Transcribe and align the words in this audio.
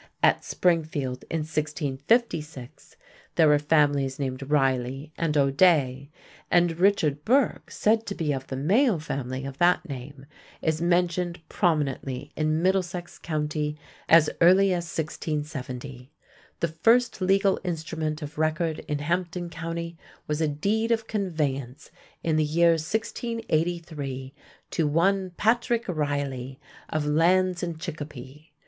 At 0.23 0.43
Springfield 0.43 1.25
in 1.29 1.41
1656 1.41 2.95
there 3.35 3.47
were 3.47 3.59
families 3.59 4.17
named 4.17 4.41
Riley 4.49 5.13
and 5.15 5.37
O'Dea; 5.37 6.09
and 6.49 6.79
Richard 6.79 7.23
Burke, 7.23 7.69
said 7.69 8.07
to 8.07 8.15
be 8.15 8.31
of 8.31 8.47
the 8.47 8.55
Mayo 8.55 8.97
family 8.97 9.45
of 9.45 9.59
that 9.59 9.87
name, 9.87 10.25
is 10.59 10.81
mentioned 10.81 11.39
prominently 11.49 12.31
in 12.35 12.63
Middlesex 12.63 13.19
County 13.19 13.77
as 14.09 14.27
early 14.41 14.73
as 14.73 14.85
1670. 14.85 16.11
The 16.61 16.67
first 16.67 17.21
legal 17.21 17.59
instrument 17.63 18.23
of 18.23 18.39
record 18.39 18.79
in 18.87 18.97
Hampden 18.97 19.51
County 19.51 19.97
was 20.25 20.41
a 20.41 20.47
deed 20.47 20.91
of 20.91 21.05
conveyance 21.05 21.91
in 22.23 22.37
the 22.37 22.43
year 22.43 22.71
1683 22.71 24.33
to 24.71 24.87
one 24.87 25.29
Patrick 25.37 25.87
Riley 25.87 26.59
of 26.89 27.05
lands 27.05 27.61
in 27.61 27.77
Chicopee. 27.77 28.51